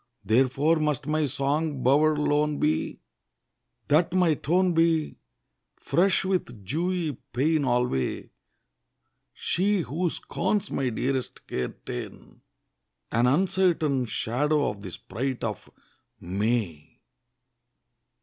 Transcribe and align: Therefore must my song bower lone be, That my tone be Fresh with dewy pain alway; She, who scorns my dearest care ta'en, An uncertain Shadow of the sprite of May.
Therefore 0.25 0.77
must 0.77 1.05
my 1.05 1.27
song 1.27 1.83
bower 1.83 2.15
lone 2.17 2.57
be, 2.57 3.01
That 3.87 4.13
my 4.13 4.33
tone 4.33 4.73
be 4.73 5.19
Fresh 5.75 6.25
with 6.25 6.65
dewy 6.65 7.17
pain 7.33 7.65
alway; 7.65 8.31
She, 9.31 9.81
who 9.81 10.09
scorns 10.09 10.71
my 10.71 10.89
dearest 10.89 11.45
care 11.45 11.75
ta'en, 11.85 12.41
An 13.11 13.27
uncertain 13.27 14.05
Shadow 14.05 14.69
of 14.71 14.81
the 14.81 14.89
sprite 14.89 15.43
of 15.43 15.69
May. 16.19 16.99